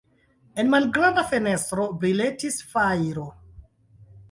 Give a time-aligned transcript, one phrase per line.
[0.63, 3.29] En malgranda fenestro briletis fajro.